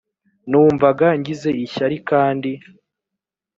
numvaga 0.49 1.07
ngize 1.19 1.49
ishyari 1.65 1.97
kandi 2.09 2.51